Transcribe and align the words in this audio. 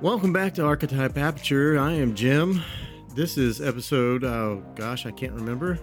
Welcome 0.00 0.32
back 0.32 0.54
to 0.54 0.64
Archetype 0.64 1.18
Aperture. 1.18 1.78
I 1.78 1.92
am 1.92 2.14
Jim. 2.14 2.62
This 3.14 3.36
is 3.36 3.60
episode, 3.60 4.24
oh 4.24 4.64
gosh, 4.74 5.04
I 5.04 5.10
can't 5.10 5.34
remember. 5.34 5.78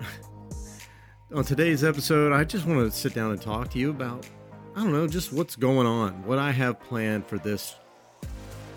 on 1.34 1.44
today's 1.44 1.84
episode, 1.84 2.32
I 2.32 2.44
just 2.44 2.64
want 2.64 2.90
to 2.90 2.98
sit 2.98 3.12
down 3.12 3.32
and 3.32 3.42
talk 3.42 3.68
to 3.72 3.78
you 3.78 3.90
about, 3.90 4.26
I 4.74 4.82
don't 4.82 4.90
know, 4.90 5.06
just 5.06 5.34
what's 5.34 5.54
going 5.54 5.86
on, 5.86 6.24
what 6.24 6.38
I 6.38 6.50
have 6.50 6.80
planned 6.80 7.26
for 7.26 7.36
this 7.36 7.74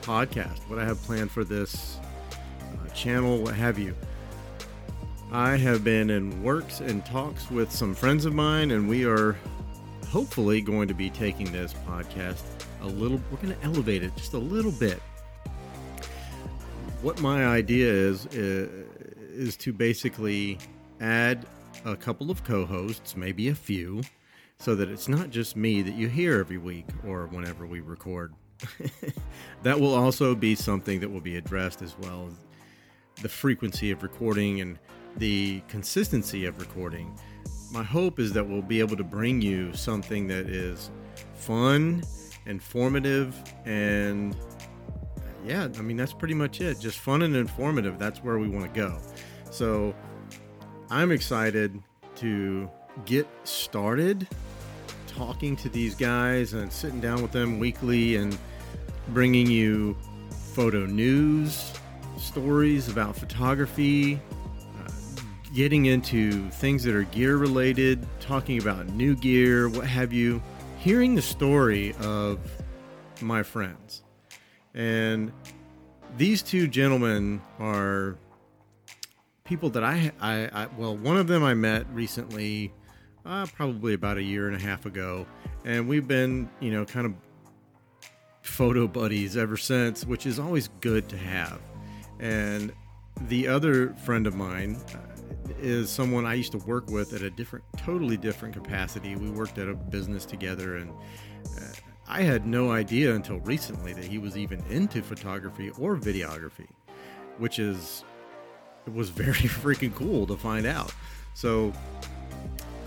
podcast, 0.02 0.60
what 0.68 0.78
I 0.78 0.84
have 0.84 1.02
planned 1.04 1.32
for 1.32 1.46
this 1.46 2.00
uh, 2.34 2.90
channel, 2.90 3.42
what 3.42 3.56
have 3.56 3.80
you. 3.80 3.96
I 5.32 5.56
have 5.56 5.86
been 5.86 6.10
in 6.10 6.44
works 6.44 6.82
and 6.82 7.06
talks 7.06 7.50
with 7.50 7.72
some 7.72 7.96
friends 7.96 8.26
of 8.26 8.34
mine, 8.34 8.72
and 8.72 8.90
we 8.90 9.06
are 9.06 9.38
hopefully 10.10 10.60
going 10.60 10.90
to 10.90 10.94
be 10.94 11.10
taking 11.10 11.50
this 11.54 11.74
podcast 11.88 12.42
a 12.82 12.88
little, 12.88 13.20
we're 13.32 13.38
going 13.38 13.56
to 13.56 13.64
elevate 13.64 14.04
it 14.04 14.16
just 14.16 14.34
a 14.34 14.38
little 14.38 14.72
bit. 14.72 15.02
What 17.02 17.22
my 17.22 17.46
idea 17.46 17.92
is, 17.92 18.26
is, 18.28 18.70
is 19.32 19.58
to 19.58 19.72
basically 19.72 20.58
add 21.00 21.46
a 21.86 21.96
couple 21.96 22.30
of 22.30 22.44
co 22.44 22.66
hosts, 22.66 23.16
maybe 23.16 23.50
a 23.50 23.56
few, 23.56 24.02
so 24.58 24.76
that 24.76 24.90
it's 24.90 25.08
not 25.08 25.30
just 25.30 25.56
me 25.56 25.82
that 25.82 25.94
you 25.94 26.08
hear 26.08 26.40
every 26.40 26.58
week 26.58 26.86
or 27.08 27.28
whenever 27.28 27.66
we 27.66 27.80
record. 27.80 28.34
that 29.64 29.80
will 29.80 29.94
also 29.94 30.36
be 30.36 30.56
something 30.56 31.00
that 31.00 31.10
will 31.10 31.22
be 31.22 31.38
addressed 31.38 31.82
as 31.82 31.98
well 32.00 32.30
the 33.22 33.30
frequency 33.30 33.92
of 33.92 34.02
recording 34.04 34.62
and 34.62 34.80
the 35.18 35.62
consistency 35.68 36.46
of 36.46 36.60
recording. 36.60 37.18
My 37.72 37.84
hope 37.84 38.20
is 38.20 38.34
that 38.34 38.48
we'll 38.48 38.62
be 38.62 38.80
able 38.80 38.96
to 38.98 39.04
bring 39.04 39.42
you 39.42 39.74
something 39.74 40.28
that 40.28 40.48
is 40.48 40.90
fun, 41.36 42.04
informative, 42.50 43.36
and 43.66 44.36
yeah, 45.46 45.68
I 45.78 45.82
mean, 45.82 45.96
that's 45.96 46.14
pretty 46.14 46.34
much 46.34 46.60
it. 46.60 46.80
Just 46.80 47.00
fun 47.00 47.22
and 47.22 47.36
informative. 47.36 47.98
That's 47.98 48.24
where 48.24 48.40
we 48.40 48.50
want 48.50 48.74
to 48.74 48.80
go. 48.80 49.00
So 49.52 49.96
I'm 50.90 51.12
excited 51.12 51.82
to 52.18 52.70
get 53.06 53.28
started 53.44 54.28
talking 55.08 55.56
to 55.58 55.70
these 55.70 55.96
guys 55.96 56.54
and 56.54 56.72
sitting 56.72 57.00
down 57.00 57.22
with 57.22 57.32
them 57.32 57.60
weekly 57.60 58.16
and 58.16 58.38
bringing 59.10 59.48
you 59.48 59.96
photo 60.54 60.86
news, 60.86 61.74
stories 62.18 62.90
about 62.90 63.16
photography, 63.16 64.20
uh, 64.78 64.92
getting 65.54 65.86
into 65.86 66.50
things 66.50 66.84
that 66.84 66.96
are 66.96 67.04
gear 67.04 67.38
related, 67.38 68.06
talking 68.20 68.62
about 68.62 68.88
new 68.90 69.16
gear, 69.16 69.70
what 69.70 69.88
have 69.88 70.12
you, 70.12 70.42
hearing 70.80 71.14
the 71.14 71.22
story 71.22 71.94
of 72.00 72.40
my 73.22 73.44
friends. 73.44 74.02
And 74.74 75.32
these 76.18 76.42
two 76.42 76.68
gentlemen 76.68 77.42
are 77.60 78.18
people 79.44 79.70
that 79.72 79.84
I, 79.84 80.12
I, 80.22 80.50
I 80.54 80.68
well, 80.78 80.96
one 80.96 81.18
of 81.18 81.28
them 81.28 81.44
I 81.44 81.54
met 81.54 81.86
recently, 81.94 82.72
uh, 83.26 83.46
probably 83.48 83.94
about 83.94 84.18
a 84.18 84.24
year 84.24 84.48
and 84.48 84.56
a 84.56 84.60
half 84.60 84.86
ago, 84.86 85.28
and 85.66 85.88
we've 85.88 86.08
been, 86.08 86.50
you 86.62 86.72
know, 86.72 86.86
kind 86.86 87.06
of 87.06 87.14
photo 88.42 88.88
buddies 88.88 89.36
ever 89.36 89.58
since, 89.58 90.06
which 90.06 90.26
is 90.26 90.40
always 90.40 90.70
good 90.80 91.10
to 91.10 91.18
have. 91.18 91.60
And 92.20 92.72
the 93.28 93.48
other 93.48 93.94
friend 94.06 94.26
of 94.26 94.36
mine, 94.36 94.78
is 95.60 95.90
someone 95.90 96.26
I 96.26 96.36
used 96.36 96.52
to 96.54 96.58
work 96.60 96.90
with 96.90 97.14
at 97.14 97.22
a 97.22 97.30
different, 97.30 97.66
totally 97.78 98.18
different 98.18 98.54
capacity. 98.54 99.16
We 99.16 99.30
worked 99.30 99.58
at 99.58 99.68
a 99.68 99.74
business 99.74 100.26
together, 100.26 100.78
and 100.78 100.92
uh, 101.58 101.72
I 102.08 102.22
had 102.22 102.46
no 102.46 102.72
idea 102.72 103.16
until 103.16 103.40
recently 103.40 103.94
that 103.94 104.06
he 104.06 104.18
was 104.18 104.38
even 104.38 104.64
into 104.70 105.02
photography 105.02 105.70
or 105.80 105.96
videography, 105.96 106.68
which 107.38 107.60
is 107.60 108.04
it 108.86 108.94
was 108.94 109.10
very 109.26 109.34
freaking 109.34 109.94
cool 109.94 110.26
to 110.28 110.36
find 110.36 110.66
out. 110.66 110.94
So 111.34 111.72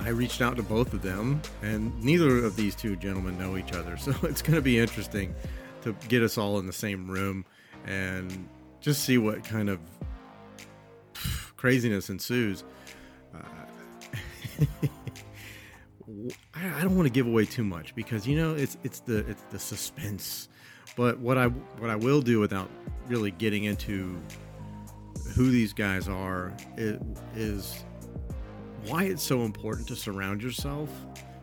I 0.00 0.08
reached 0.08 0.40
out 0.40 0.56
to 0.56 0.62
both 0.62 0.92
of 0.92 1.02
them, 1.02 1.40
and 1.62 1.98
neither 2.02 2.44
of 2.44 2.56
these 2.56 2.74
two 2.74 2.96
gentlemen 2.96 3.38
know 3.38 3.56
each 3.56 3.72
other. 3.72 3.96
So 4.02 4.12
it's 4.22 4.42
going 4.42 4.56
to 4.56 4.62
be 4.62 4.78
interesting 4.78 5.34
to 5.82 5.94
get 6.08 6.22
us 6.22 6.38
all 6.38 6.58
in 6.58 6.66
the 6.66 6.72
same 6.72 7.08
room 7.08 7.44
and 7.86 8.48
just 8.80 9.04
see 9.04 9.18
what 9.18 9.44
kind 9.44 9.68
of 9.68 9.80
craziness 11.62 12.10
ensues. 12.10 12.64
Uh, 13.32 13.38
I, 16.56 16.80
don't 16.82 16.96
want 16.96 17.06
to 17.06 17.12
give 17.12 17.28
away 17.28 17.44
too 17.44 17.62
much 17.62 17.94
because 17.94 18.26
you 18.26 18.36
know 18.36 18.52
it's 18.56 18.76
it's 18.82 18.98
the 18.98 19.18
it's 19.28 19.42
the 19.52 19.60
suspense. 19.60 20.48
But 20.96 21.20
what 21.20 21.38
I 21.38 21.46
what 21.46 21.88
I 21.88 21.94
will 21.94 22.20
do 22.20 22.40
without 22.40 22.68
really 23.06 23.30
getting 23.30 23.62
into 23.62 24.20
who 25.36 25.52
these 25.52 25.72
guys 25.72 26.08
are 26.08 26.52
is, 26.76 26.98
is 27.36 27.84
why 28.86 29.04
it's 29.04 29.22
so 29.22 29.42
important 29.42 29.86
to 29.86 29.94
surround 29.94 30.42
yourself 30.42 30.90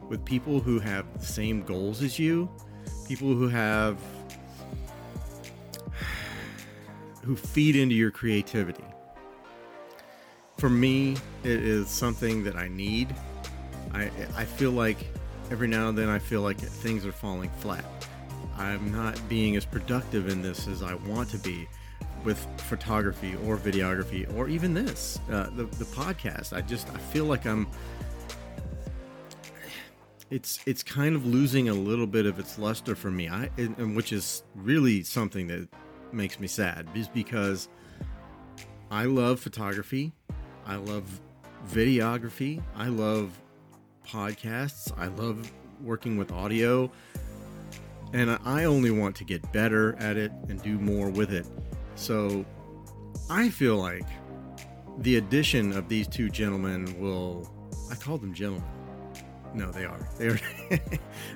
with 0.10 0.26
people 0.26 0.60
who 0.60 0.80
have 0.80 1.06
the 1.18 1.26
same 1.26 1.64
goals 1.64 2.04
as 2.04 2.20
you, 2.20 2.50
people 3.08 3.34
who 3.34 3.48
have 3.48 3.98
who 7.24 7.38
feed 7.38 7.78
into 7.78 7.96
your 7.96 8.12
creativity 8.12 8.84
for 10.60 10.70
me, 10.70 11.14
it 11.44 11.64
is 11.64 11.88
something 11.90 12.44
that 12.44 12.56
I 12.56 12.68
need. 12.68 13.16
I 13.94 14.12
I 14.36 14.46
feel 14.46 14.72
like 14.72 14.98
every 15.52 15.68
now 15.68 15.90
and 15.90 15.98
then 15.98 16.10
I 16.10 16.20
feel 16.20 16.42
like 16.42 16.60
things 16.60 17.06
are 17.06 17.12
falling 17.12 17.50
flat. 17.60 17.86
I'm 18.58 18.92
not 18.92 19.18
being 19.30 19.56
as 19.56 19.66
productive 19.66 20.28
in 20.28 20.42
this 20.42 20.68
as 20.68 20.84
I 20.84 20.94
want 20.94 21.30
to 21.30 21.38
be 21.38 21.68
with 22.26 22.46
photography 22.68 23.36
or 23.46 23.56
videography 23.58 24.32
or 24.36 24.50
even 24.50 24.74
this 24.74 25.20
uh, 25.32 25.50
the 25.56 25.64
the 25.64 25.86
podcast. 25.86 26.56
I 26.56 26.62
just 26.62 26.90
I 26.90 26.98
feel 26.98 27.26
like 27.26 27.46
I'm. 27.46 27.68
It's 30.30 30.60
it's 30.68 30.84
kind 30.84 31.16
of 31.16 31.26
losing 31.26 31.70
a 31.70 31.74
little 31.74 32.06
bit 32.06 32.26
of 32.26 32.38
its 32.38 32.60
luster 32.60 32.96
for 32.96 33.10
me. 33.10 33.30
I 33.30 33.50
and 33.58 33.96
which 33.96 34.12
is 34.12 34.44
really 34.56 35.04
something 35.04 35.48
that 35.48 35.68
makes 36.12 36.40
me 36.40 36.48
sad, 36.48 36.88
is 36.94 37.08
because 37.08 37.70
I 38.92 39.06
love 39.06 39.40
photography. 39.40 40.14
I 40.70 40.76
love 40.76 41.20
videography. 41.68 42.62
I 42.76 42.90
love 42.90 43.32
podcasts. 44.08 44.94
I 45.00 45.08
love 45.08 45.52
working 45.82 46.16
with 46.16 46.32
audio. 46.32 46.92
And 48.14 48.38
I 48.46 48.66
only 48.66 48.92
want 48.92 49.16
to 49.16 49.24
get 49.24 49.52
better 49.52 49.96
at 49.98 50.16
it 50.16 50.32
and 50.48 50.62
do 50.62 50.78
more 50.78 51.10
with 51.10 51.34
it. 51.34 51.48
So 51.96 52.46
I 53.32 53.50
feel 53.50 53.78
like 53.78 54.06
the 55.00 55.16
addition 55.16 55.74
of 55.74 55.90
these 55.90 56.08
two 56.08 56.30
gentlemen 56.30 57.00
will. 57.00 57.50
I 57.92 57.96
call 57.96 58.20
them 58.20 58.36
gentlemen. 58.36 58.64
No, 59.56 59.72
they 59.72 59.86
are. 59.86 60.08
They 60.20 60.28
are. 60.28 60.40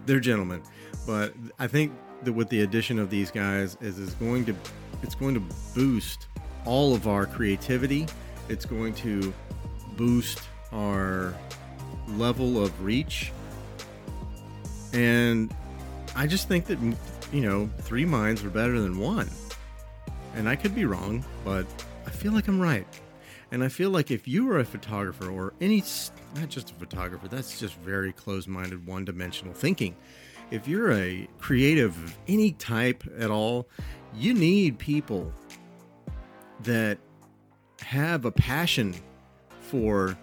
they're 0.05 0.19
gentlemen. 0.19 0.61
But 1.07 1.33
I 1.57 1.65
think 1.65 1.91
that 2.21 2.33
with 2.33 2.49
the 2.49 2.61
addition 2.61 2.99
of 2.99 3.09
these 3.09 3.31
guys 3.31 3.77
is 3.81 3.97
is 3.97 4.13
going 4.13 4.45
to 4.45 4.55
it's 5.01 5.15
going 5.15 5.33
to 5.33 5.55
boost 5.73 6.27
all 6.65 6.93
of 6.93 7.07
our 7.07 7.25
creativity 7.25 8.05
it's 8.49 8.65
going 8.65 8.93
to 8.95 9.33
boost 9.95 10.39
our 10.71 11.33
level 12.09 12.63
of 12.63 12.83
reach. 12.83 13.31
And 14.91 15.53
I 16.15 16.27
just 16.27 16.47
think 16.47 16.65
that, 16.65 16.79
you 17.31 17.41
know, 17.41 17.69
three 17.79 18.05
minds 18.05 18.43
are 18.43 18.49
better 18.49 18.79
than 18.79 18.99
one. 18.99 19.29
And 20.35 20.49
I 20.49 20.55
could 20.55 20.75
be 20.75 20.85
wrong, 20.85 21.23
but 21.43 21.65
I 22.05 22.09
feel 22.09 22.31
like 22.31 22.47
I'm 22.47 22.59
right. 22.59 22.87
And 23.51 23.63
I 23.63 23.67
feel 23.67 23.91
like 23.91 24.09
if 24.09 24.27
you 24.27 24.49
are 24.51 24.59
a 24.59 24.65
photographer 24.65 25.29
or 25.29 25.53
any, 25.61 25.83
not 26.35 26.49
just 26.49 26.71
a 26.71 26.73
photographer, 26.73 27.27
that's 27.27 27.59
just 27.59 27.75
very 27.77 28.11
closed 28.11 28.47
minded, 28.47 28.85
one 28.85 29.05
dimensional 29.05 29.53
thinking. 29.53 29.95
If 30.49 30.67
you're 30.67 30.91
a 30.91 31.27
creative 31.39 31.95
of 32.03 32.17
any 32.27 32.53
type 32.53 33.03
at 33.17 33.29
all, 33.29 33.67
you 34.15 34.33
need 34.33 34.79
people 34.79 35.31
that 36.61 36.97
have 37.83 38.25
a 38.25 38.31
passion 38.31 38.95
for 39.59 40.17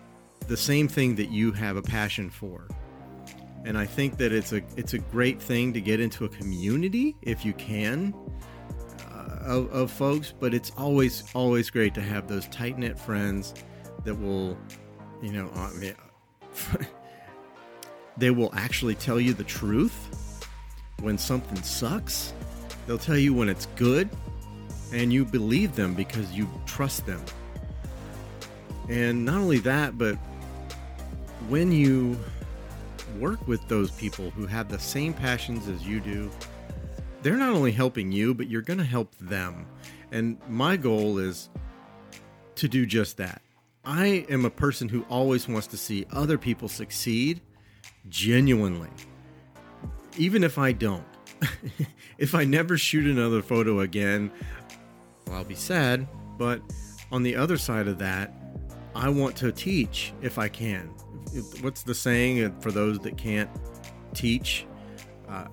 the 0.48 0.56
same 0.56 0.88
thing 0.88 1.14
that 1.16 1.30
you 1.30 1.52
have 1.52 1.76
a 1.76 1.82
passion 1.82 2.30
for. 2.30 2.66
And 3.64 3.76
I 3.76 3.84
think 3.84 4.16
that 4.16 4.32
it's 4.32 4.52
a 4.52 4.62
it's 4.76 4.94
a 4.94 4.98
great 4.98 5.40
thing 5.40 5.72
to 5.74 5.80
get 5.80 6.00
into 6.00 6.24
a 6.24 6.28
community 6.28 7.16
if 7.22 7.44
you 7.44 7.52
can 7.52 8.14
uh, 9.10 9.36
of, 9.44 9.70
of 9.72 9.90
folks, 9.90 10.32
but 10.38 10.54
it's 10.54 10.72
always 10.78 11.24
always 11.34 11.68
great 11.68 11.94
to 11.94 12.00
have 12.00 12.26
those 12.26 12.48
tight 12.48 12.78
knit 12.78 12.98
friends 12.98 13.54
that 14.04 14.14
will, 14.14 14.56
you 15.20 15.32
know, 15.32 15.50
I 15.54 15.72
mean, 15.72 15.94
they 18.16 18.30
will 18.30 18.50
actually 18.54 18.94
tell 18.94 19.20
you 19.20 19.34
the 19.34 19.44
truth 19.44 20.46
when 21.00 21.18
something 21.18 21.62
sucks. 21.62 22.32
They'll 22.86 22.98
tell 22.98 23.18
you 23.18 23.34
when 23.34 23.48
it's 23.48 23.66
good, 23.76 24.08
and 24.92 25.12
you 25.12 25.24
believe 25.24 25.76
them 25.76 25.94
because 25.94 26.32
you 26.32 26.48
trust 26.66 27.04
them. 27.06 27.22
And 28.90 29.24
not 29.24 29.36
only 29.36 29.60
that, 29.60 29.96
but 29.96 30.16
when 31.48 31.70
you 31.70 32.18
work 33.20 33.46
with 33.46 33.66
those 33.68 33.92
people 33.92 34.30
who 34.30 34.46
have 34.46 34.68
the 34.68 34.80
same 34.80 35.14
passions 35.14 35.68
as 35.68 35.86
you 35.86 36.00
do, 36.00 36.28
they're 37.22 37.36
not 37.36 37.50
only 37.50 37.70
helping 37.70 38.10
you, 38.10 38.34
but 38.34 38.48
you're 38.48 38.62
going 38.62 38.78
to 38.80 38.84
help 38.84 39.14
them. 39.18 39.64
And 40.10 40.38
my 40.48 40.76
goal 40.76 41.18
is 41.18 41.50
to 42.56 42.66
do 42.66 42.84
just 42.84 43.16
that. 43.18 43.42
I 43.84 44.26
am 44.28 44.44
a 44.44 44.50
person 44.50 44.88
who 44.88 45.04
always 45.08 45.46
wants 45.46 45.68
to 45.68 45.76
see 45.76 46.04
other 46.10 46.36
people 46.36 46.68
succeed 46.68 47.40
genuinely. 48.08 48.90
Even 50.18 50.42
if 50.42 50.58
I 50.58 50.72
don't. 50.72 51.04
if 52.18 52.34
I 52.34 52.44
never 52.44 52.76
shoot 52.76 53.06
another 53.06 53.40
photo 53.40 53.80
again, 53.80 54.32
well, 55.28 55.36
I'll 55.36 55.44
be 55.44 55.54
sad. 55.54 56.08
But 56.36 56.60
on 57.12 57.22
the 57.22 57.36
other 57.36 57.56
side 57.56 57.86
of 57.86 57.98
that, 57.98 58.34
I 58.94 59.08
want 59.08 59.36
to 59.36 59.52
teach 59.52 60.12
if 60.22 60.38
I 60.38 60.48
can. 60.48 60.88
What's 61.60 61.82
the 61.82 61.94
saying 61.94 62.60
for 62.60 62.72
those 62.72 62.98
that 63.00 63.16
can't 63.16 63.50
teach? 64.14 64.66
Uh, 65.28 65.46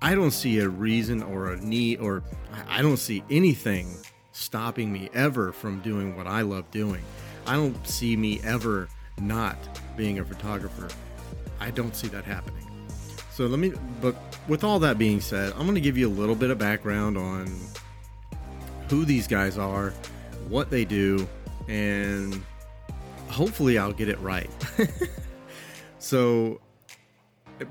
I 0.00 0.14
don't 0.14 0.30
see 0.30 0.58
a 0.58 0.68
reason 0.68 1.22
or 1.22 1.52
a 1.52 1.56
need, 1.60 2.00
or 2.00 2.22
I 2.68 2.82
don't 2.82 2.96
see 2.96 3.24
anything 3.30 3.94
stopping 4.32 4.92
me 4.92 5.10
ever 5.14 5.52
from 5.52 5.80
doing 5.80 6.16
what 6.16 6.26
I 6.26 6.42
love 6.42 6.70
doing. 6.70 7.02
I 7.46 7.54
don't 7.54 7.86
see 7.86 8.16
me 8.16 8.40
ever 8.42 8.88
not 9.20 9.56
being 9.96 10.18
a 10.18 10.24
photographer. 10.24 10.88
I 11.60 11.70
don't 11.70 11.94
see 11.94 12.08
that 12.08 12.24
happening. 12.24 12.66
So 13.30 13.46
let 13.46 13.58
me, 13.58 13.72
but 14.00 14.14
with 14.48 14.64
all 14.64 14.78
that 14.80 14.98
being 14.98 15.20
said, 15.20 15.52
I'm 15.54 15.62
going 15.62 15.74
to 15.74 15.80
give 15.80 15.98
you 15.98 16.08
a 16.08 16.10
little 16.10 16.34
bit 16.34 16.50
of 16.50 16.58
background 16.58 17.16
on 17.16 17.50
who 18.88 19.04
these 19.04 19.26
guys 19.26 19.58
are, 19.58 19.90
what 20.48 20.70
they 20.70 20.84
do, 20.84 21.26
and 21.68 22.42
hopefully 23.28 23.78
I'll 23.78 23.92
get 23.92 24.08
it 24.08 24.18
right. 24.20 24.50
so, 25.98 26.60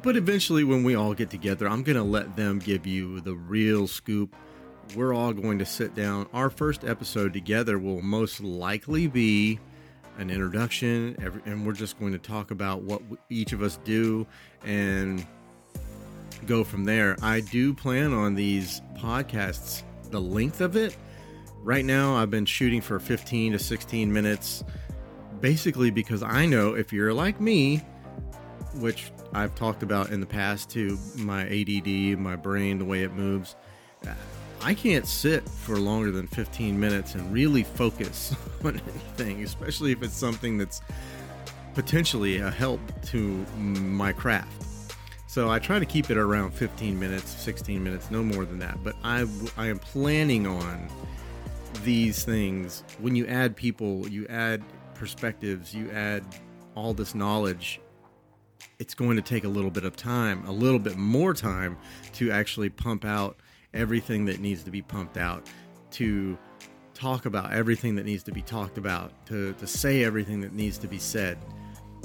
but 0.01 0.15
eventually, 0.15 0.63
when 0.63 0.83
we 0.83 0.95
all 0.95 1.13
get 1.13 1.29
together, 1.29 1.67
I'm 1.67 1.83
going 1.83 1.97
to 1.97 2.03
let 2.03 2.35
them 2.35 2.59
give 2.59 2.85
you 2.87 3.21
the 3.21 3.35
real 3.35 3.87
scoop. 3.87 4.35
We're 4.95 5.13
all 5.13 5.33
going 5.33 5.59
to 5.59 5.65
sit 5.65 5.95
down. 5.95 6.27
Our 6.33 6.49
first 6.49 6.83
episode 6.83 7.33
together 7.33 7.79
will 7.79 8.01
most 8.01 8.41
likely 8.41 9.07
be 9.07 9.59
an 10.17 10.29
introduction, 10.29 11.15
and 11.45 11.65
we're 11.65 11.73
just 11.73 11.99
going 11.99 12.11
to 12.11 12.19
talk 12.19 12.51
about 12.51 12.81
what 12.83 13.01
each 13.29 13.53
of 13.53 13.61
us 13.61 13.79
do 13.83 14.27
and 14.63 15.25
go 16.45 16.63
from 16.63 16.83
there. 16.83 17.17
I 17.21 17.39
do 17.39 17.73
plan 17.73 18.13
on 18.13 18.35
these 18.35 18.81
podcasts, 18.97 19.83
the 20.11 20.21
length 20.21 20.61
of 20.61 20.75
it 20.75 20.95
Right 21.63 21.85
now, 21.85 22.17
I've 22.17 22.29
been 22.29 22.45
shooting 22.45 22.81
for 22.81 22.99
15 22.99 23.53
to 23.53 23.59
16 23.59 24.11
minutes, 24.11 24.65
basically 25.39 25.91
because 25.91 26.21
I 26.21 26.45
know 26.45 26.73
if 26.73 26.91
you're 26.91 27.13
like 27.13 27.39
me, 27.39 27.77
which 28.75 29.13
I've 29.33 29.55
talked 29.55 29.81
about 29.81 30.09
in 30.09 30.19
the 30.19 30.25
past 30.25 30.69
too, 30.69 30.99
my 31.15 31.43
ADD, 31.43 32.19
my 32.19 32.35
brain, 32.35 32.79
the 32.79 32.85
way 32.85 33.03
it 33.03 33.13
moves, 33.13 33.55
I 34.61 34.73
can't 34.73 35.07
sit 35.07 35.47
for 35.47 35.77
longer 35.77 36.11
than 36.11 36.27
15 36.27 36.77
minutes 36.77 37.15
and 37.15 37.31
really 37.31 37.63
focus 37.63 38.35
on 38.65 38.81
anything, 38.81 39.41
especially 39.41 39.93
if 39.93 40.03
it's 40.03 40.17
something 40.17 40.57
that's 40.57 40.81
potentially 41.75 42.39
a 42.39 42.51
help 42.51 42.81
to 43.05 43.45
my 43.57 44.11
craft. 44.11 44.65
So 45.27 45.49
I 45.49 45.59
try 45.59 45.79
to 45.79 45.85
keep 45.85 46.09
it 46.09 46.17
around 46.17 46.53
15 46.53 46.99
minutes, 46.99 47.31
16 47.41 47.81
minutes, 47.81 48.11
no 48.11 48.21
more 48.21 48.43
than 48.43 48.59
that. 48.59 48.83
But 48.83 48.95
I, 49.01 49.25
I 49.55 49.67
am 49.67 49.79
planning 49.79 50.45
on 50.45 50.89
these 51.83 52.23
things, 52.23 52.83
when 52.99 53.15
you 53.15 53.25
add 53.27 53.55
people, 53.55 54.07
you 54.07 54.25
add 54.27 54.63
perspectives, 54.93 55.73
you 55.73 55.89
add 55.91 56.23
all 56.75 56.93
this 56.93 57.13
knowledge, 57.15 57.79
it's 58.79 58.93
going 58.93 59.15
to 59.15 59.21
take 59.21 59.43
a 59.43 59.47
little 59.47 59.71
bit 59.71 59.83
of 59.83 59.95
time, 59.95 60.45
a 60.45 60.51
little 60.51 60.79
bit 60.79 60.97
more 60.97 61.33
time 61.33 61.77
to 62.13 62.31
actually 62.31 62.69
pump 62.69 63.05
out 63.05 63.37
everything 63.73 64.25
that 64.25 64.39
needs 64.39 64.63
to 64.63 64.71
be 64.71 64.81
pumped 64.81 65.17
out, 65.17 65.47
to 65.91 66.37
talk 66.93 67.25
about 67.25 67.51
everything 67.53 67.95
that 67.95 68.05
needs 68.05 68.23
to 68.23 68.31
be 68.31 68.41
talked 68.41 68.77
about, 68.77 69.11
to, 69.25 69.53
to 69.53 69.67
say 69.67 70.03
everything 70.03 70.41
that 70.41 70.53
needs 70.53 70.77
to 70.77 70.87
be 70.87 70.97
said. 70.97 71.37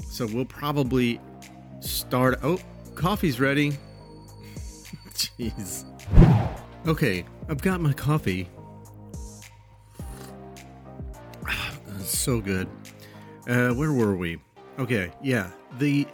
So 0.09 0.25
we'll 0.25 0.45
probably 0.45 1.19
start. 1.79 2.39
Oh, 2.43 2.59
coffee's 2.95 3.39
ready. 3.39 3.71
Jeez. 5.13 5.85
Okay, 6.87 7.25
I've 7.49 7.61
got 7.61 7.81
my 7.81 7.93
coffee 7.93 8.49
so 12.19 12.41
good. 12.41 12.67
Uh, 13.47 13.69
where 13.69 13.93
were 13.93 14.15
we? 14.15 14.39
Okay, 14.77 15.11
yeah. 15.23 15.49
The 15.77 16.07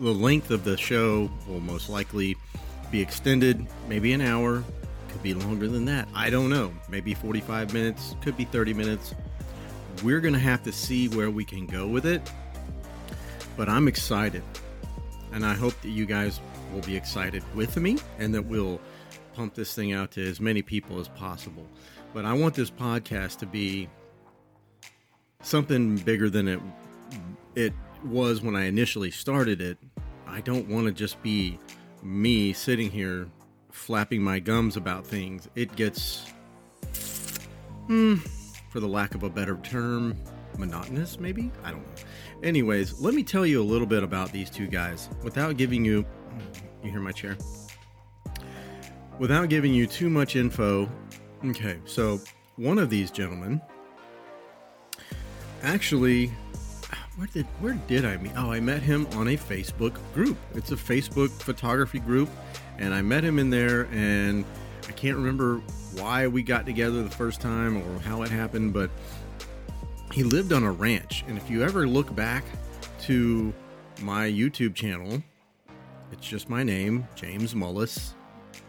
the 0.00 0.12
length 0.12 0.50
of 0.50 0.64
the 0.64 0.76
show 0.76 1.30
will 1.46 1.60
most 1.60 1.90
likely 1.90 2.36
be 2.90 3.00
extended, 3.00 3.66
maybe 3.86 4.12
an 4.12 4.22
hour, 4.22 4.64
could 5.10 5.22
be 5.22 5.34
longer 5.34 5.68
than 5.68 5.84
that. 5.84 6.08
I 6.14 6.30
don't 6.30 6.48
know. 6.48 6.72
Maybe 6.88 7.12
45 7.12 7.74
minutes, 7.74 8.16
could 8.22 8.36
be 8.36 8.44
30 8.44 8.72
minutes. 8.72 9.14
We're 10.02 10.20
going 10.20 10.32
to 10.32 10.40
have 10.40 10.62
to 10.62 10.72
see 10.72 11.08
where 11.08 11.30
we 11.30 11.44
can 11.44 11.66
go 11.66 11.86
with 11.86 12.06
it. 12.06 12.22
But 13.56 13.68
I'm 13.68 13.88
excited. 13.88 14.42
And 15.32 15.44
I 15.44 15.52
hope 15.54 15.78
that 15.82 15.90
you 15.90 16.06
guys 16.06 16.40
will 16.72 16.80
be 16.80 16.96
excited 16.96 17.42
with 17.54 17.76
me 17.76 17.98
and 18.18 18.34
that 18.34 18.42
we'll 18.42 18.80
pump 19.34 19.54
this 19.54 19.74
thing 19.74 19.92
out 19.92 20.12
to 20.12 20.26
as 20.26 20.40
many 20.40 20.62
people 20.62 20.98
as 20.98 21.08
possible. 21.08 21.66
But 22.14 22.24
I 22.24 22.32
want 22.32 22.54
this 22.54 22.70
podcast 22.70 23.38
to 23.38 23.46
be 23.46 23.88
something 25.42 25.96
bigger 25.96 26.30
than 26.30 26.48
it 26.48 26.60
it 27.54 27.72
was 28.04 28.42
when 28.42 28.56
I 28.56 28.64
initially 28.66 29.10
started 29.10 29.60
it. 29.60 29.78
I 30.26 30.40
don't 30.40 30.68
want 30.68 30.86
to 30.86 30.92
just 30.92 31.20
be 31.22 31.58
me 32.02 32.52
sitting 32.52 32.90
here 32.90 33.28
flapping 33.70 34.22
my 34.22 34.38
gums 34.38 34.76
about 34.76 35.06
things. 35.06 35.48
It 35.54 35.74
gets, 35.76 36.26
hmm, 37.86 38.16
for 38.70 38.80
the 38.80 38.86
lack 38.86 39.14
of 39.14 39.22
a 39.22 39.30
better 39.30 39.56
term, 39.62 40.16
monotonous, 40.58 41.18
maybe? 41.18 41.50
I 41.64 41.70
don't 41.70 41.82
know. 41.82 42.02
Anyways, 42.42 43.00
let 43.00 43.14
me 43.14 43.22
tell 43.22 43.44
you 43.44 43.60
a 43.60 43.64
little 43.64 43.86
bit 43.86 44.02
about 44.02 44.32
these 44.32 44.50
two 44.50 44.66
guys 44.66 45.08
without 45.22 45.56
giving 45.56 45.84
you. 45.84 46.04
You 46.82 46.90
hear 46.90 47.00
my 47.00 47.12
chair? 47.12 47.36
Without 49.18 49.48
giving 49.48 49.74
you 49.74 49.86
too 49.86 50.08
much 50.08 50.36
info. 50.36 50.88
Okay, 51.44 51.78
so 51.84 52.20
one 52.56 52.78
of 52.78 52.88
these 52.88 53.10
gentlemen 53.10 53.60
actually 55.62 56.32
where 57.16 57.28
did 57.34 57.46
where 57.60 57.74
did 57.86 58.04
I 58.04 58.16
meet? 58.16 58.32
Oh, 58.36 58.50
I 58.50 58.60
met 58.60 58.82
him 58.82 59.06
on 59.12 59.28
a 59.28 59.36
Facebook 59.36 59.94
group. 60.14 60.38
It's 60.54 60.72
a 60.72 60.76
Facebook 60.76 61.28
photography 61.30 61.98
group, 61.98 62.30
and 62.78 62.94
I 62.94 63.02
met 63.02 63.24
him 63.24 63.38
in 63.38 63.50
there. 63.50 63.88
And 63.92 64.44
I 64.88 64.92
can't 64.92 65.16
remember 65.16 65.58
why 65.96 66.28
we 66.28 66.42
got 66.42 66.64
together 66.64 67.02
the 67.02 67.10
first 67.10 67.40
time 67.40 67.76
or 67.76 68.00
how 68.00 68.22
it 68.22 68.30
happened, 68.30 68.72
but 68.72 68.90
he 70.12 70.22
lived 70.22 70.52
on 70.52 70.62
a 70.62 70.72
ranch. 70.72 71.24
And 71.28 71.36
if 71.36 71.50
you 71.50 71.62
ever 71.62 71.86
look 71.86 72.14
back 72.14 72.44
to 73.02 73.52
my 74.00 74.26
YouTube 74.26 74.74
channel, 74.74 75.22
it's 76.12 76.26
just 76.26 76.48
my 76.48 76.62
name, 76.62 77.06
James 77.14 77.54
Mullis. 77.54 78.14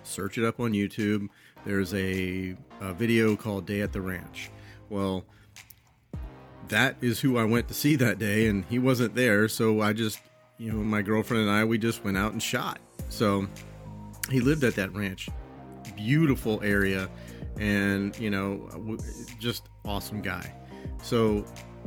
Search 0.03 0.37
it 0.37 0.43
up 0.43 0.59
on 0.59 0.73
YouTube. 0.73 1.29
There's 1.65 1.93
a, 1.93 2.55
a 2.81 2.93
video 2.93 3.35
called 3.35 3.65
Day 3.65 3.81
at 3.81 3.93
the 3.93 4.01
Ranch. 4.01 4.51
Well, 4.89 5.23
that 6.71 6.95
is 7.01 7.19
who 7.19 7.37
I 7.37 7.43
went 7.43 7.67
to 7.67 7.73
see 7.73 7.95
that 7.97 8.19
day, 8.19 8.47
and 8.47 8.65
he 8.65 8.79
wasn't 8.79 9.15
there. 9.15 9.47
So 9.47 9.81
I 9.81 9.93
just, 9.93 10.19
you 10.57 10.71
know, 10.71 10.79
my 10.79 11.01
girlfriend 11.01 11.43
and 11.43 11.51
I, 11.51 11.63
we 11.63 11.77
just 11.77 12.03
went 12.03 12.17
out 12.17 12.33
and 12.33 12.41
shot. 12.41 12.79
So 13.09 13.47
he 14.29 14.39
lived 14.39 14.63
at 14.63 14.75
that 14.75 14.93
ranch. 14.93 15.29
Beautiful 15.95 16.61
area, 16.63 17.09
and, 17.59 18.17
you 18.19 18.29
know, 18.29 18.97
just 19.39 19.69
awesome 19.85 20.21
guy. 20.21 20.53
So 21.03 21.45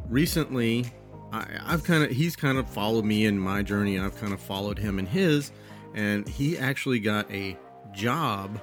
recently, 0.09 0.87
I, 1.33 1.47
I've 1.65 1.83
kind 1.85 2.05
of, 2.05 2.11
he's 2.11 2.37
kind 2.37 2.59
of 2.59 2.69
followed 2.69 3.05
me 3.05 3.27
in 3.27 3.39
my 3.39 3.63
journey, 3.63 3.97
and 3.97 4.07
I've 4.07 4.17
kind 4.21 4.33
of 4.33 4.41
followed 4.41 4.79
him 4.79 4.99
in 4.99 5.07
his. 5.07 5.53
And 5.95 6.29
he 6.29 6.59
actually 6.59 6.99
got 6.99 7.31
a 7.31 7.57
job 7.93 8.61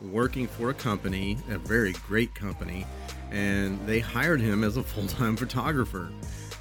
working 0.00 0.46
for 0.46 0.68
a 0.70 0.74
company, 0.74 1.38
a 1.48 1.58
very 1.58 1.92
great 1.92 2.34
company 2.34 2.86
and 3.30 3.84
they 3.86 3.98
hired 3.98 4.40
him 4.40 4.64
as 4.64 4.76
a 4.76 4.82
full-time 4.82 5.36
photographer. 5.36 6.10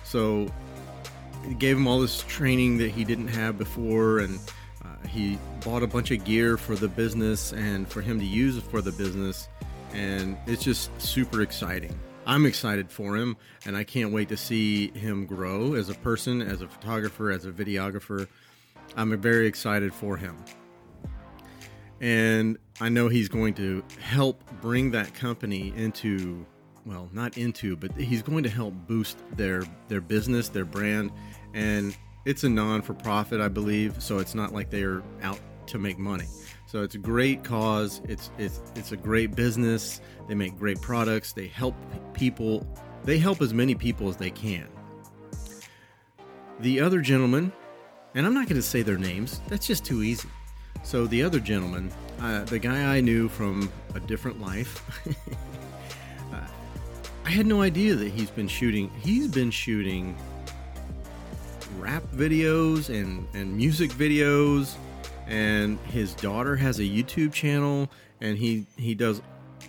So 0.03 0.51
it 1.43 1.59
gave 1.59 1.77
him 1.77 1.87
all 1.87 1.99
this 1.99 2.23
training 2.23 2.77
that 2.79 2.91
he 2.91 3.03
didn't 3.03 3.27
have 3.29 3.57
before, 3.57 4.19
and 4.19 4.39
uh, 4.83 5.07
he 5.07 5.37
bought 5.63 5.83
a 5.83 5.87
bunch 5.87 6.11
of 6.11 6.23
gear 6.23 6.57
for 6.57 6.75
the 6.75 6.87
business 6.87 7.53
and 7.53 7.87
for 7.87 8.01
him 8.01 8.19
to 8.19 8.25
use 8.25 8.59
for 8.59 8.81
the 8.81 8.91
business, 8.91 9.47
and 9.93 10.37
it's 10.47 10.63
just 10.63 10.89
super 11.01 11.41
exciting. 11.41 11.97
I'm 12.27 12.45
excited 12.47 12.89
for 12.89 13.15
him, 13.15 13.37
and 13.65 13.77
I 13.77 13.83
can't 13.83 14.11
wait 14.11 14.29
to 14.29 14.37
see 14.37 14.89
him 14.91 15.25
grow 15.27 15.75
as 15.75 15.89
a 15.89 15.93
person, 15.93 16.41
as 16.41 16.61
a 16.61 16.67
photographer, 16.67 17.29
as 17.29 17.45
a 17.45 17.51
videographer. 17.51 18.27
I'm 18.97 19.15
very 19.21 19.45
excited 19.45 19.93
for 19.93 20.17
him. 20.17 20.35
And 22.01 22.57
I 22.81 22.89
know 22.89 23.07
he's 23.07 23.29
going 23.29 23.53
to 23.55 23.83
help 24.01 24.43
bring 24.61 24.91
that 24.91 25.13
company 25.13 25.71
into 25.75 26.45
well, 26.85 27.09
not 27.11 27.37
into, 27.37 27.75
but 27.75 27.91
he's 27.99 28.21
going 28.21 28.43
to 28.43 28.49
help 28.49 28.73
boost 28.87 29.17
their 29.35 29.63
their 29.87 30.01
business, 30.01 30.49
their 30.49 30.65
brand, 30.65 31.11
and 31.53 31.97
it's 32.25 32.43
a 32.43 32.49
non 32.49 32.81
for 32.81 32.93
profit, 32.93 33.41
I 33.41 33.47
believe. 33.47 34.01
So 34.01 34.19
it's 34.19 34.35
not 34.35 34.53
like 34.53 34.69
they're 34.69 35.03
out 35.21 35.39
to 35.67 35.79
make 35.79 35.97
money. 35.97 36.27
So 36.67 36.83
it's 36.83 36.95
a 36.95 36.99
great 36.99 37.43
cause. 37.43 38.01
It's 38.07 38.31
it's 38.37 38.61
it's 38.75 38.91
a 38.91 38.97
great 38.97 39.35
business. 39.35 40.01
They 40.27 40.35
make 40.35 40.57
great 40.57 40.81
products. 40.81 41.33
They 41.33 41.47
help 41.47 41.75
people. 42.13 42.67
They 43.03 43.17
help 43.17 43.41
as 43.41 43.53
many 43.53 43.75
people 43.75 44.09
as 44.09 44.17
they 44.17 44.31
can. 44.31 44.67
The 46.59 46.79
other 46.79 47.01
gentleman, 47.01 47.51
and 48.13 48.25
I'm 48.25 48.33
not 48.33 48.47
going 48.47 48.55
to 48.55 48.67
say 48.67 48.81
their 48.81 48.97
names. 48.97 49.41
That's 49.47 49.67
just 49.67 49.85
too 49.85 50.03
easy. 50.03 50.29
So 50.83 51.07
the 51.07 51.23
other 51.23 51.39
gentleman, 51.39 51.91
uh, 52.19 52.43
the 52.43 52.59
guy 52.59 52.95
I 52.95 53.01
knew 53.01 53.27
from 53.27 53.71
a 53.93 53.99
different 53.99 54.39
life. 54.39 54.81
I 57.25 57.31
had 57.31 57.47
no 57.47 57.63
idea 57.63 57.95
that 57.95 58.11
he's 58.11 58.29
been 58.29 58.47
shooting. 58.47 58.91
He's 59.01 59.27
been 59.27 59.49
shooting 59.49 60.15
rap 61.79 62.03
videos 62.13 62.89
and, 62.89 63.27
and 63.33 63.57
music 63.57 63.91
videos 63.91 64.75
and 65.27 65.79
his 65.87 66.13
daughter 66.13 66.55
has 66.55 66.79
a 66.79 66.83
YouTube 66.83 67.33
channel 67.33 67.89
and 68.21 68.37
he 68.37 68.65
he 68.77 68.93
does 68.93 69.23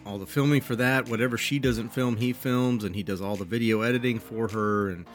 all 0.05 0.19
the 0.19 0.27
filming 0.27 0.61
for 0.61 0.77
that. 0.77 1.09
Whatever 1.09 1.39
she 1.39 1.59
doesn't 1.59 1.89
film 1.89 2.17
he 2.17 2.35
films 2.35 2.85
and 2.85 2.95
he 2.95 3.03
does 3.03 3.23
all 3.23 3.37
the 3.37 3.45
video 3.45 3.81
editing 3.81 4.19
for 4.19 4.49
her 4.49 4.91
and 4.91 5.07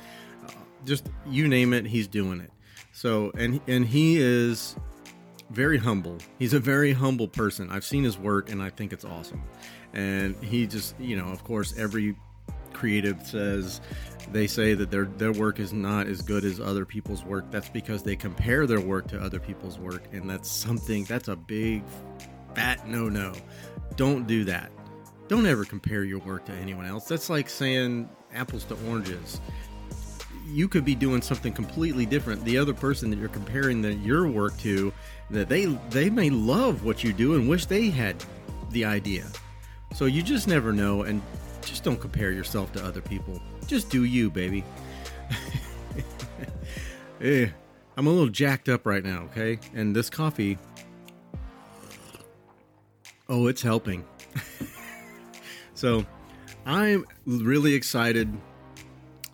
uh, 0.47 0.51
just 0.83 1.09
you 1.27 1.47
name 1.47 1.73
it 1.73 1.85
he's 1.85 2.07
doing 2.07 2.41
it. 2.41 2.51
So 2.91 3.31
and 3.37 3.61
and 3.67 3.85
he 3.85 4.17
is 4.17 4.75
very 5.51 5.77
humble. 5.77 6.17
He's 6.39 6.53
a 6.53 6.59
very 6.59 6.93
humble 6.93 7.27
person. 7.27 7.69
I've 7.69 7.85
seen 7.85 8.03
his 8.03 8.17
work 8.17 8.49
and 8.49 8.63
i 8.63 8.71
think 8.71 8.93
it's 8.93 9.05
awesome. 9.05 9.43
And 9.93 10.35
he 10.43 10.65
just 10.65 10.99
you 10.99 11.15
know 11.15 11.27
of 11.27 11.43
course 11.43 11.77
every 11.77 12.15
creative 12.81 13.21
says 13.23 13.79
they 14.31 14.47
say 14.47 14.73
that 14.73 14.89
their 14.89 15.05
their 15.05 15.31
work 15.33 15.59
is 15.59 15.71
not 15.71 16.07
as 16.07 16.23
good 16.23 16.43
as 16.43 16.59
other 16.59 16.83
people's 16.83 17.23
work. 17.23 17.45
That's 17.51 17.69
because 17.69 18.01
they 18.01 18.15
compare 18.15 18.65
their 18.65 18.81
work 18.81 19.07
to 19.09 19.21
other 19.21 19.39
people's 19.39 19.77
work 19.77 20.03
and 20.11 20.27
that's 20.27 20.51
something 20.51 21.03
that's 21.03 21.27
a 21.27 21.35
big 21.35 21.83
fat 22.55 22.87
no 22.87 23.07
no 23.07 23.33
don't 23.95 24.25
do 24.25 24.43
that. 24.45 24.71
Don't 25.27 25.45
ever 25.45 25.63
compare 25.63 26.03
your 26.03 26.19
work 26.19 26.43
to 26.45 26.53
anyone 26.53 26.87
else. 26.87 27.07
That's 27.07 27.29
like 27.29 27.49
saying 27.49 28.09
apples 28.33 28.63
to 28.65 28.77
oranges. 28.89 29.39
You 30.47 30.67
could 30.67 30.83
be 30.83 30.95
doing 30.95 31.21
something 31.21 31.53
completely 31.53 32.07
different. 32.07 32.43
The 32.43 32.57
other 32.57 32.73
person 32.73 33.11
that 33.11 33.19
you're 33.19 33.29
comparing 33.29 33.83
the, 33.83 33.93
your 33.93 34.27
work 34.27 34.57
to 34.61 34.91
that 35.29 35.49
they 35.49 35.65
they 35.91 36.09
may 36.09 36.31
love 36.31 36.83
what 36.83 37.03
you 37.03 37.13
do 37.13 37.35
and 37.35 37.47
wish 37.47 37.67
they 37.67 37.91
had 37.91 38.15
the 38.71 38.85
idea. 38.85 39.27
So 39.93 40.05
you 40.05 40.23
just 40.23 40.47
never 40.47 40.73
know 40.73 41.03
and 41.03 41.21
just 41.61 41.83
don't 41.83 41.99
compare 41.99 42.31
yourself 42.31 42.71
to 42.73 42.83
other 42.83 43.01
people. 43.01 43.41
Just 43.67 43.89
do 43.89 44.03
you, 44.03 44.29
baby. 44.29 44.63
eh, 47.21 47.47
I'm 47.97 48.07
a 48.07 48.09
little 48.09 48.29
jacked 48.29 48.69
up 48.69 48.85
right 48.85 49.03
now, 49.03 49.23
okay? 49.31 49.59
And 49.73 49.95
this 49.95 50.09
coffee, 50.09 50.57
oh, 53.29 53.47
it's 53.47 53.61
helping. 53.61 54.05
so 55.73 56.05
I'm 56.65 57.05
really 57.25 57.73
excited 57.73 58.31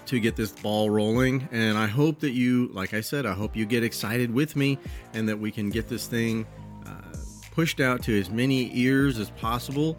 to 0.08 0.20
get 0.20 0.36
this 0.36 0.52
ball 0.52 0.90
rolling. 0.90 1.48
And 1.52 1.78
I 1.78 1.88
hope 1.88 2.20
that 2.22 2.32
you, 2.32 2.70
like 2.74 2.94
I 2.94 3.02
said, 3.02 3.26
I 3.26 3.34
hope 3.34 3.56
you 3.56 3.66
get 3.66 3.84
excited 3.84 4.34
with 4.34 4.56
me 4.56 4.80
and 5.14 5.28
that 5.30 5.38
we 5.38 5.52
can 5.52 5.70
get 5.70 5.88
this 5.88 6.08
thing 6.08 6.46
uh, 6.86 7.02
pushed 7.52 7.80
out 7.80 8.02
to 8.04 8.20
as 8.20 8.30
many 8.30 8.72
ears 8.78 9.20
as 9.20 9.30
possible. 9.32 9.98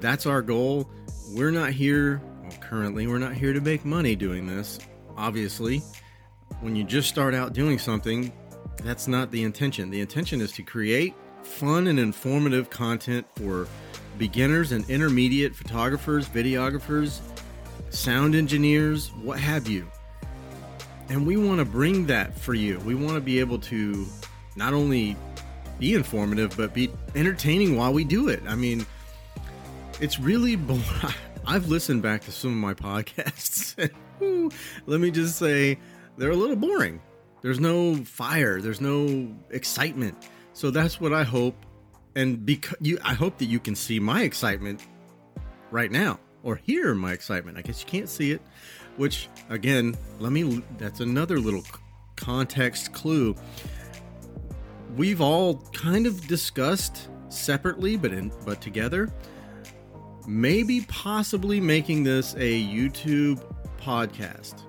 That's 0.00 0.26
our 0.26 0.42
goal 0.42 0.88
we're 1.34 1.50
not 1.50 1.70
here, 1.70 2.22
well, 2.42 2.52
currently, 2.60 3.08
we're 3.08 3.18
not 3.18 3.34
here 3.34 3.52
to 3.52 3.60
make 3.60 3.84
money 3.84 4.14
doing 4.14 4.46
this. 4.46 4.78
Obviously, 5.16 5.82
when 6.60 6.76
you 6.76 6.84
just 6.84 7.08
start 7.08 7.34
out 7.34 7.52
doing 7.52 7.78
something, 7.78 8.32
that's 8.84 9.08
not 9.08 9.32
the 9.32 9.42
intention. 9.42 9.90
The 9.90 10.00
intention 10.00 10.40
is 10.40 10.52
to 10.52 10.62
create 10.62 11.12
fun 11.42 11.88
and 11.88 11.98
informative 11.98 12.70
content 12.70 13.26
for 13.34 13.66
beginners 14.16 14.70
and 14.70 14.88
intermediate 14.88 15.56
photographers, 15.56 16.28
videographers, 16.28 17.20
sound 17.90 18.36
engineers, 18.36 19.12
what 19.22 19.40
have 19.40 19.66
you. 19.66 19.88
And 21.08 21.26
we 21.26 21.36
want 21.36 21.58
to 21.58 21.64
bring 21.64 22.06
that 22.06 22.38
for 22.38 22.54
you. 22.54 22.78
We 22.80 22.94
want 22.94 23.16
to 23.16 23.20
be 23.20 23.40
able 23.40 23.58
to 23.58 24.06
not 24.54 24.72
only 24.72 25.16
be 25.80 25.94
informative, 25.94 26.56
but 26.56 26.72
be 26.72 26.90
entertaining 27.16 27.76
while 27.76 27.92
we 27.92 28.04
do 28.04 28.28
it. 28.28 28.40
I 28.46 28.54
mean, 28.54 28.86
it's 30.00 30.18
really. 30.18 30.58
I've 31.46 31.68
listened 31.68 32.02
back 32.02 32.22
to 32.22 32.32
some 32.32 32.50
of 32.50 32.56
my 32.56 32.74
podcasts. 32.74 33.90
Let 34.86 35.00
me 35.00 35.10
just 35.10 35.36
say, 35.36 35.78
they're 36.16 36.30
a 36.30 36.36
little 36.36 36.56
boring. 36.56 37.00
There's 37.42 37.60
no 37.60 37.96
fire. 37.96 38.60
There's 38.60 38.80
no 38.80 39.28
excitement. 39.50 40.28
So 40.54 40.70
that's 40.70 41.00
what 41.00 41.12
I 41.12 41.22
hope. 41.22 41.54
And 42.16 42.46
because 42.46 42.78
you, 42.80 42.98
I 43.04 43.12
hope 43.12 43.38
that 43.38 43.46
you 43.46 43.58
can 43.58 43.74
see 43.74 44.00
my 44.00 44.22
excitement 44.22 44.86
right 45.70 45.90
now 45.90 46.18
or 46.42 46.56
hear 46.56 46.94
my 46.94 47.12
excitement. 47.12 47.58
I 47.58 47.62
guess 47.62 47.80
you 47.80 47.86
can't 47.86 48.08
see 48.08 48.30
it, 48.30 48.40
which 48.96 49.28
again, 49.50 49.94
let 50.20 50.32
me, 50.32 50.62
that's 50.78 51.00
another 51.00 51.38
little 51.38 51.64
context 52.16 52.92
clue. 52.92 53.34
We've 54.96 55.20
all 55.20 55.56
kind 55.72 56.06
of 56.06 56.26
discussed 56.26 57.08
separately, 57.28 57.96
but 57.96 58.12
in, 58.12 58.32
but 58.46 58.60
together 58.62 59.12
maybe 60.26 60.82
possibly 60.82 61.60
making 61.60 62.04
this 62.04 62.34
a 62.34 62.62
YouTube 62.62 63.42
podcast. 63.80 64.62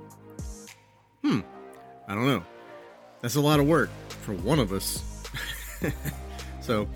Hmm, 1.24 1.42
I 2.08 2.16
don't 2.16 2.28
know. 2.28 2.44
That's 3.22 3.36
a 3.36 3.42
lot 3.42 3.60
of 3.60 3.68
work 3.68 3.90
for 4.08 4.34
one 4.34 4.60
of 4.60 4.72
us. 4.72 5.04
so 6.62 6.88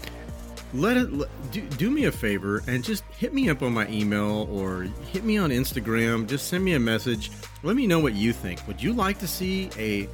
let 0.74 0.98
it 0.98 1.10
do, 1.52 1.62
do 1.62 1.90
me 1.90 2.06
a 2.06 2.12
favor 2.12 2.62
and 2.68 2.84
just 2.84 3.04
hit 3.18 3.34
me 3.34 3.50
up 3.50 3.64
on 3.64 3.74
my 3.74 3.88
email 3.88 4.48
or 4.52 4.84
hit 5.12 5.24
me 5.24 5.38
on 5.38 5.50
Instagram. 5.50 6.28
Just 6.28 6.48
send 6.48 6.64
me 6.64 6.74
a 6.74 6.80
message. 6.80 7.32
Let 7.64 7.76
me 7.76 7.88
know 7.88 8.00
what 8.00 8.14
you 8.14 8.34
think. 8.34 8.66
Would 8.68 8.82
you 8.82 8.94
like 8.94 9.18
to 9.20 9.28
see 9.28 9.70
a 9.78 10.08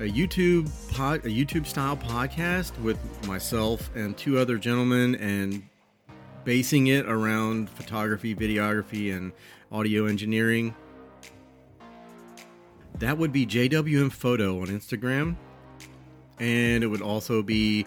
a 0.00 0.10
YouTube 0.10 0.68
pod, 0.92 1.24
a 1.24 1.28
YouTube 1.28 1.66
style 1.66 1.96
podcast 1.96 2.76
with 2.80 2.98
myself 3.28 3.90
and 3.94 4.16
two 4.18 4.38
other 4.38 4.58
gentlemen 4.58 5.14
and 5.14 5.62
basing 6.44 6.88
it 6.88 7.06
around 7.06 7.70
photography, 7.70 8.34
videography, 8.34 9.14
and 9.14 9.32
audio 9.72 10.06
engineering, 10.06 10.74
that 12.98 13.18
would 13.18 13.32
be 13.32 13.46
JWM 13.46 14.12
Photo 14.12 14.60
on 14.60 14.68
Instagram. 14.68 15.36
And 16.38 16.82
it 16.82 16.86
would 16.86 17.02
also 17.02 17.42
be 17.42 17.86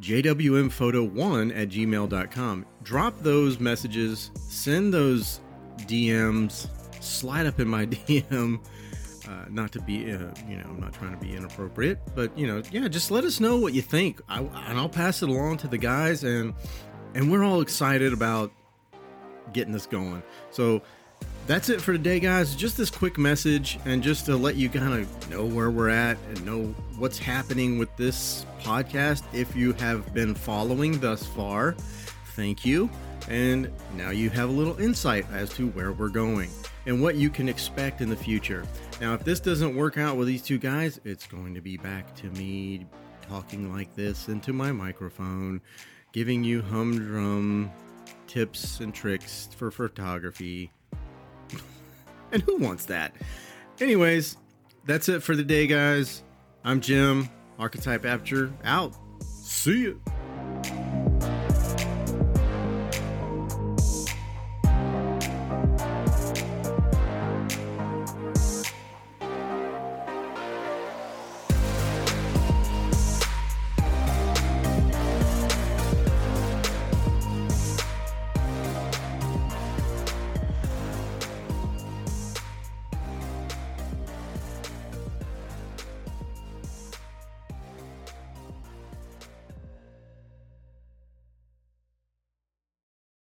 jwmphoto1 0.00 1.56
at 1.56 1.68
gmail.com. 1.68 2.66
Drop 2.82 3.18
those 3.20 3.58
messages, 3.58 4.30
send 4.36 4.94
those 4.94 5.40
DMs, 5.78 6.68
slide 7.02 7.46
up 7.46 7.60
in 7.60 7.68
my 7.68 7.86
DM. 7.86 8.60
Uh, 9.28 9.44
not 9.50 9.70
to 9.72 9.80
be, 9.82 10.10
uh, 10.10 10.18
you 10.48 10.56
know, 10.56 10.64
I'm 10.68 10.80
not 10.80 10.94
trying 10.94 11.10
to 11.10 11.22
be 11.22 11.36
inappropriate, 11.36 11.98
but 12.14 12.36
you 12.38 12.46
know, 12.46 12.62
yeah, 12.72 12.88
just 12.88 13.10
let 13.10 13.24
us 13.24 13.40
know 13.40 13.58
what 13.58 13.74
you 13.74 13.82
think, 13.82 14.22
I, 14.28 14.38
and 14.40 14.78
I'll 14.78 14.88
pass 14.88 15.22
it 15.22 15.28
along 15.28 15.58
to 15.58 15.68
the 15.68 15.76
guys, 15.76 16.24
and 16.24 16.54
and 17.14 17.30
we're 17.30 17.44
all 17.44 17.60
excited 17.60 18.12
about 18.12 18.52
getting 19.52 19.72
this 19.72 19.86
going. 19.86 20.22
So 20.50 20.82
that's 21.46 21.68
it 21.70 21.80
for 21.80 21.92
today, 21.92 22.20
guys. 22.20 22.54
Just 22.54 22.76
this 22.76 22.90
quick 22.90 23.16
message, 23.16 23.78
and 23.86 24.02
just 24.02 24.26
to 24.26 24.36
let 24.36 24.56
you 24.56 24.68
kind 24.68 24.92
of 24.92 25.30
know 25.30 25.44
where 25.44 25.70
we're 25.70 25.88
at 25.88 26.18
and 26.28 26.44
know 26.44 26.74
what's 26.98 27.18
happening 27.18 27.78
with 27.78 27.94
this 27.96 28.44
podcast. 28.60 29.22
If 29.32 29.56
you 29.56 29.72
have 29.74 30.12
been 30.12 30.34
following 30.34 30.98
thus 31.00 31.24
far, 31.24 31.72
thank 32.34 32.66
you. 32.66 32.90
And 33.28 33.70
now 33.96 34.10
you 34.10 34.30
have 34.30 34.48
a 34.48 34.52
little 34.52 34.78
insight 34.78 35.26
as 35.32 35.50
to 35.54 35.68
where 35.68 35.92
we're 35.92 36.08
going 36.08 36.50
and 36.86 37.02
what 37.02 37.16
you 37.16 37.30
can 37.30 37.48
expect 37.48 38.00
in 38.00 38.08
the 38.08 38.16
future. 38.16 38.64
Now, 39.00 39.14
if 39.14 39.24
this 39.24 39.40
doesn't 39.40 39.74
work 39.74 39.98
out 39.98 40.16
with 40.16 40.28
these 40.28 40.42
two 40.42 40.58
guys, 40.58 41.00
it's 41.04 41.26
going 41.26 41.54
to 41.54 41.60
be 41.60 41.76
back 41.76 42.14
to 42.16 42.26
me 42.30 42.86
talking 43.28 43.72
like 43.72 43.94
this 43.94 44.28
into 44.28 44.52
my 44.52 44.72
microphone 44.72 45.60
giving 46.12 46.44
you 46.44 46.62
humdrum 46.62 47.70
tips 48.26 48.80
and 48.80 48.94
tricks 48.94 49.48
for 49.56 49.70
photography. 49.70 50.70
and 52.32 52.42
who 52.42 52.56
wants 52.56 52.86
that? 52.86 53.14
Anyways, 53.80 54.36
that's 54.86 55.08
it 55.08 55.22
for 55.22 55.36
the 55.36 55.44
day, 55.44 55.66
guys. 55.66 56.22
I'm 56.64 56.80
Jim, 56.80 57.28
Archetype 57.58 58.04
Aperture, 58.04 58.52
out. 58.64 58.94
See 59.22 59.80
you. 59.80 60.00